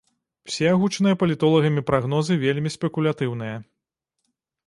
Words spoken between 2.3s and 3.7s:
вельмі спекулятыўныя.